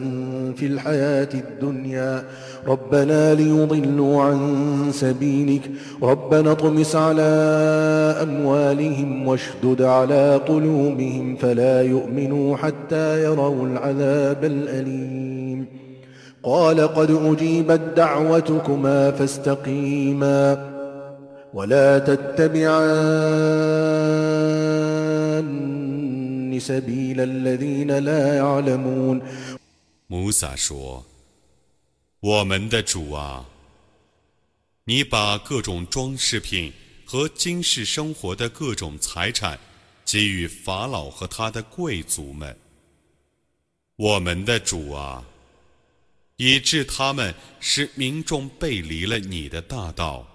[0.55, 2.23] في الحياة الدنيا.
[2.67, 4.39] ربنا ليضلوا عن
[4.91, 5.61] سبيلك.
[6.03, 7.21] ربنا اطمس على
[8.23, 15.65] أموالهم واشدد على قلوبهم فلا يؤمنوا حتى يروا العذاب الأليم.
[16.43, 20.76] قال قد أجيبت دعوتكما فاستقيما.
[21.56, 22.82] ولا تتبعان
[26.60, 29.22] سبيل الذين لا يعلمون
[30.06, 33.44] 穆萨说：“我们的主啊，
[34.84, 36.72] 你把各种装饰品
[37.04, 39.58] 和今世生活的各种财产
[40.04, 42.56] 给予法老和他的贵族们。
[43.96, 45.24] 我们的主啊，
[46.36, 50.26] 以致他们使民众背离了你的大道。”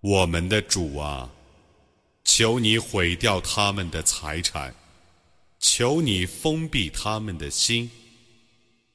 [0.00, 1.30] 我们的主啊，
[2.24, 4.74] 求你毁掉他们的财产，
[5.58, 7.90] 求你封闭他们的心，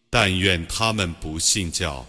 [0.09, 2.05] 但愿他们不信教，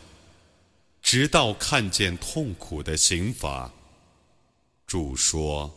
[1.03, 3.73] 直到看见痛苦的刑罚。
[4.87, 5.73] 主说：“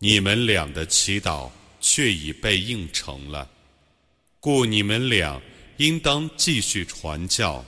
[0.00, 1.48] 你们俩的祈祷
[1.80, 3.48] 却已被应承了，
[4.40, 5.40] 故你们俩
[5.76, 7.64] 应当继续传教。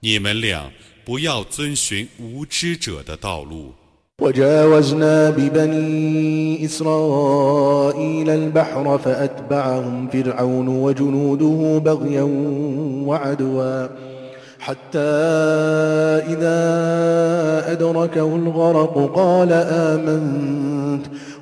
[0.00, 0.72] 你们俩
[1.05, 3.73] 不要遵循无知者的道路。”
[4.21, 12.27] وجاوزنا ببني إسرائيل البحر فأتبعهم فرعون وجنوده بغيا
[13.07, 13.87] وعدوا
[14.59, 14.99] حتى
[16.33, 16.59] إذا
[17.71, 21.05] أدركه الغرق قال آمنت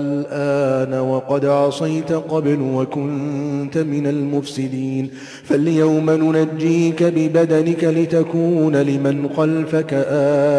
[0.00, 5.10] الآن وقد عصيت قبل وكنت من المفسدين
[5.44, 9.94] فاليوم ننجيك ببدنك لتكون لمن خلفك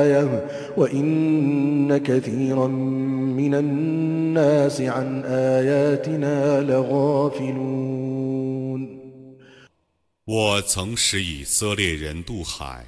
[0.03, 0.45] آية
[0.77, 8.01] وإن كثيرا من الناس عن آياتنا لغافلون
[10.23, 12.85] 我曾使以色列人渡海，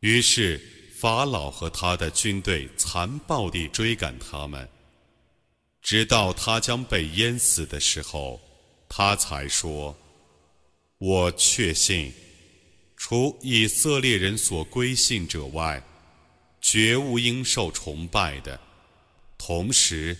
[0.00, 0.58] 于是
[1.05, 4.67] 法老和他的军队残暴地追赶他们，
[5.79, 8.41] 直到他将被淹死的时候，
[8.89, 9.95] 他才说
[10.97, 12.11] ：“我确信，
[12.97, 15.79] 除以色列人所归信者外，
[16.59, 18.59] 绝无应受崇拜的。
[19.37, 20.17] 同时，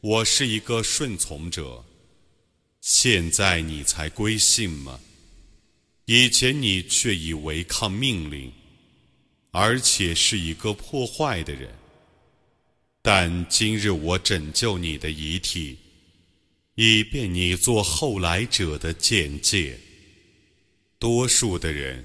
[0.00, 1.84] 我是一个顺从者。
[2.80, 4.98] 现在你才归信吗？
[6.06, 8.50] 以前你却已违抗命令。”
[9.58, 11.70] 而且是一个破坏的人，
[13.00, 15.78] 但今日我拯救你的遗体，
[16.74, 19.78] 以便你做后来者的见解。
[20.98, 22.04] 多数的人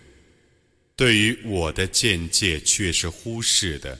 [0.95, 3.99] 对于我的见解却是忽视的。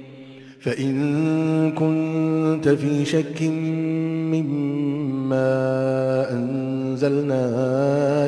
[0.61, 3.41] فإن كنت في شك
[4.31, 5.51] مما
[6.31, 7.45] أنزلنا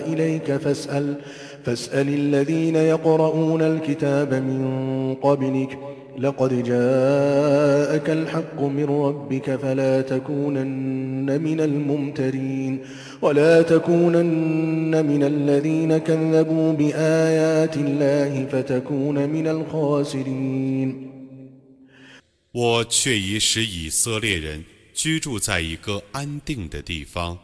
[0.08, 1.16] إليك فاسأل
[1.64, 5.78] فاسأل الذين يقرؤون الكتاب من قبلك
[6.20, 12.80] لقد جاءك الحق من ربك فلا تكونن من الممترين
[13.22, 21.13] ولا تكونن من الذين كذبوا بآيات الله فتكون من الخاسرين.
[22.54, 27.36] 我却已使以色列人居住在一个安定的地方，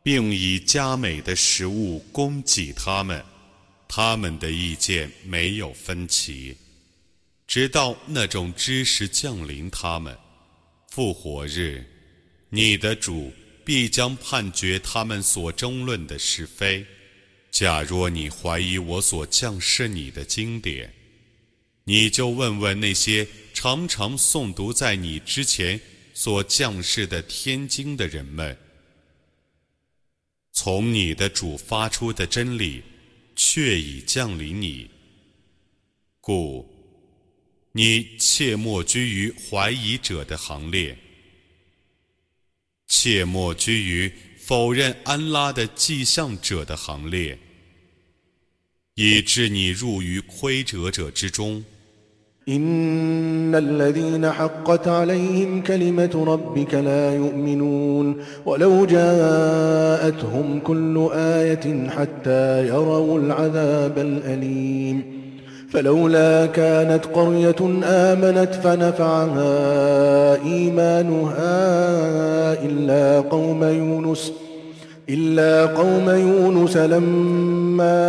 [0.00, 3.20] 并以佳美的食物供给他们，
[3.88, 6.56] 他们的意见没有分歧，
[7.48, 10.16] 直到那种知识降临他们。
[10.88, 11.84] 复活日，
[12.48, 13.32] 你的主
[13.64, 16.86] 必将判决他们所争论的是非。
[17.50, 20.94] 假若你怀疑我所降示你的经典，
[21.82, 23.26] 你就问问那些。
[23.60, 25.80] 常常诵读在你之前
[26.14, 28.56] 所降世的天经的人们，
[30.52, 32.84] 从你的主发出的真理，
[33.34, 34.88] 却已降临你，
[36.20, 36.72] 故
[37.72, 40.96] 你切莫居于怀疑者的行列，
[42.86, 47.36] 切莫居于否认安拉的迹象者的行列，
[48.94, 51.64] 以致你入于亏折者之中。
[52.48, 65.02] إن الذين حقت عليهم كلمة ربك لا يؤمنون ولو جاءتهم كل آية حتى يروا العذاب الأليم
[65.70, 69.54] فلولا كانت قرية آمنت فنفعها
[70.44, 71.44] إيمانها
[72.64, 74.32] إلا قوم يونس
[75.09, 77.99] إلا قوم يونس لما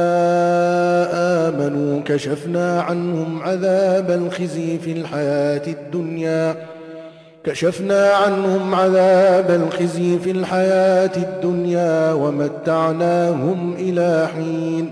[1.48, 6.68] آمنوا كشفنا عنهم عذاب الخزي في الحياة الدنيا
[7.44, 14.90] كشفنا عنهم عذاب الخزي في الحياة الدنيا ومتعناهم إلى حين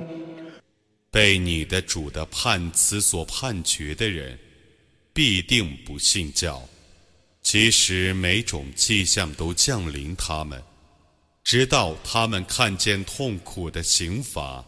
[1.13, 4.39] 被你的主的判词所判决的人，
[5.13, 6.63] 必定不信教。
[7.43, 10.63] 其实每种迹象都降临他们。
[11.48, 14.66] 直到他们看见痛苦的刑罚，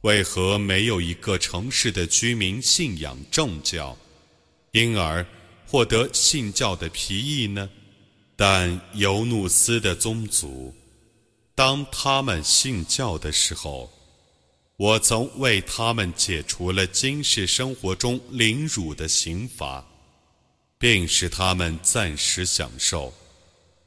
[0.00, 3.96] 为何没有一个城市的居民信仰正教，
[4.72, 5.24] 因而
[5.68, 7.70] 获得信教的皮意呢？
[8.34, 10.74] 但尤努斯的宗族，
[11.54, 13.88] 当他们信教的时候，
[14.78, 19.86] 我曾为他们解除了今世生活中凌辱的刑罚，
[20.76, 23.14] 并使他们暂时享受。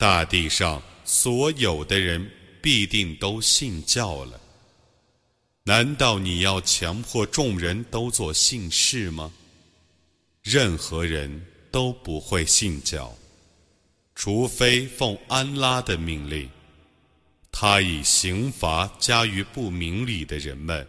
[0.00, 2.26] 大地上所有的人
[2.62, 4.40] 必定都信教了。
[5.64, 9.30] 难道你要强迫众人都做信士吗？
[10.42, 13.14] 任何人都不会信教，
[14.14, 16.48] 除非奉安拉的命令。
[17.52, 20.88] 他以刑罚加于不明理的人们。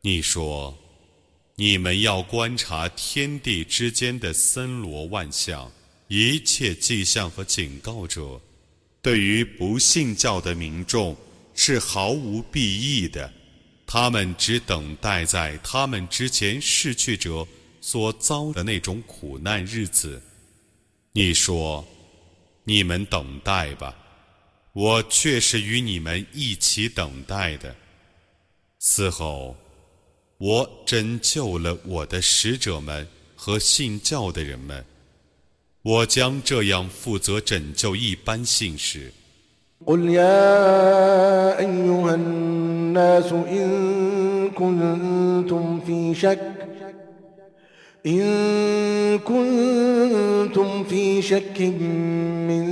[0.00, 0.72] 你说，
[1.56, 5.68] 你们要观察天地之间的森罗万象，
[6.06, 8.40] 一切迹象和警告者，
[9.02, 11.16] 对于不信教的民众
[11.54, 13.28] 是毫无裨益的。
[13.90, 17.48] 他们只等待在他们之前逝去者
[17.80, 20.22] 所遭的那种苦难日子。
[21.12, 21.82] 你说，
[22.64, 23.96] 你们等待吧，
[24.74, 27.74] 我却是与你们一起等待的。
[28.78, 29.56] 此后，
[30.36, 34.84] 我拯救了我的使者们和信教的人们，
[35.80, 39.10] 我将这样负责拯救一般信士。
[42.88, 43.68] الناس إن
[44.56, 46.40] كنتم في شك
[48.06, 51.60] إن كنتم في شك
[52.48, 52.64] من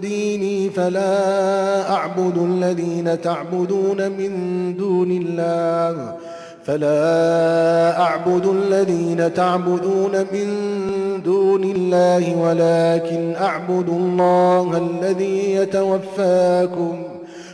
[0.00, 4.32] ديني فلا أعبد الذين تعبدون من
[4.76, 6.16] دون الله
[6.64, 10.48] فلا أعبد الذين تعبدون من
[11.24, 17.15] دون الله ولكن أعبد الله الذي يتوفاكم.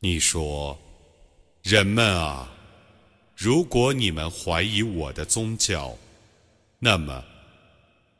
[0.00, 0.78] 你说
[1.64, 2.48] ：“人们啊，
[3.34, 5.96] 如果你们怀疑我的宗教，
[6.78, 7.24] 那么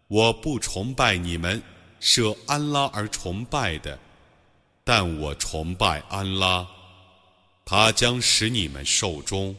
[0.09, 1.63] 我不崇拜你们
[2.01, 3.97] 舍安拉而崇拜的，
[4.83, 6.67] 但我崇拜安拉，
[7.65, 9.55] 他将使你们寿终。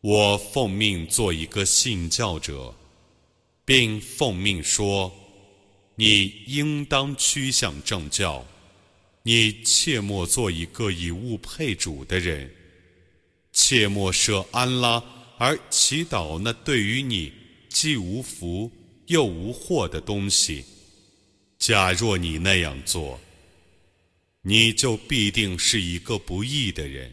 [0.00, 2.74] 我奉命做一个信教者，
[3.64, 5.12] 并奉命说：
[5.94, 8.44] 你应当趋向正教。”
[9.24, 12.50] 你切莫做一个以物配主的人，
[13.52, 15.02] 切莫设安拉
[15.38, 17.32] 而祈祷那对于你
[17.68, 18.70] 既无福
[19.06, 20.64] 又无祸的东西。
[21.58, 23.20] 假若你那样做，
[24.42, 27.12] 你就必定是一个不义的人。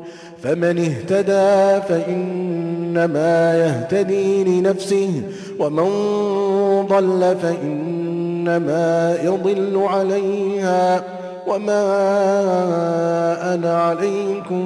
[0.43, 5.21] فمن اهتدى فإنما يهتدي لنفسه
[5.59, 5.89] ومن
[6.87, 11.03] ضل فإنما يضل عليها.
[11.47, 11.83] وما
[13.53, 14.65] أنا عليكم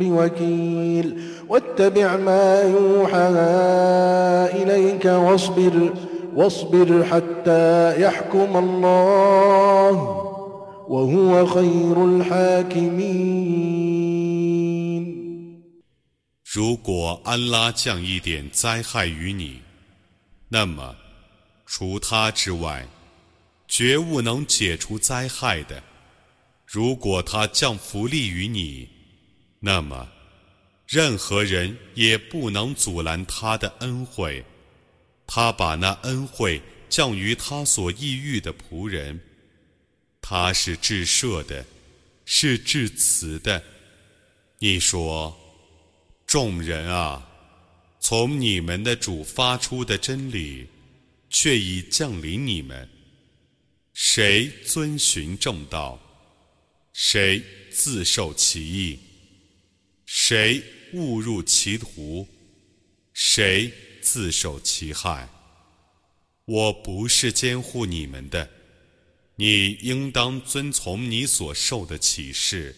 [0.00, 3.28] بوكيل واتبع ما يوحى
[4.62, 5.92] إليك واصبر
[6.36, 10.24] واصبر حتى يحكم الله.
[10.87, 13.63] وهو خير الحاكمين
[16.43, 19.61] 如果安拉降一点灾害于你，
[20.49, 20.95] 那么
[21.65, 22.87] 除他之外，
[23.67, 25.81] 绝无能解除灾害的。
[26.67, 28.87] 如果他降福利于你，
[29.59, 30.07] 那么
[30.87, 34.45] 任何人也不能阻拦他的恩惠。
[35.25, 39.19] 他把那恩惠降于他所抑郁的仆人。
[40.30, 41.64] 他是至赦的，
[42.26, 43.64] 是至慈的。
[44.58, 45.34] 你说。
[46.26, 47.26] 众人啊，
[47.98, 50.66] 从你们的主发出的真理，
[51.30, 52.86] 却已降临你们。
[53.94, 55.98] 谁遵循正道，
[56.92, 58.98] 谁自受其意；
[60.04, 60.62] 谁
[60.92, 62.28] 误入歧途，
[63.14, 63.72] 谁
[64.02, 65.26] 自受其害。
[66.44, 68.50] 我不是监护你们的，
[69.40, 72.74] 你应当遵从你所受的启示，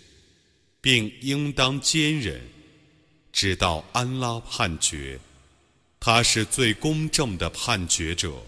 [0.79, 2.39] 并应当坚忍。
[3.33, 5.19] 直到安拉判决，
[5.99, 8.45] 他是最公正的判决者。